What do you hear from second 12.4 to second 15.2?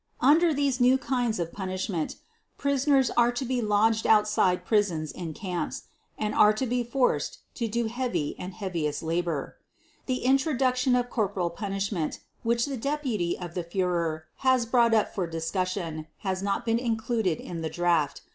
which the deputy of the Führer has brought up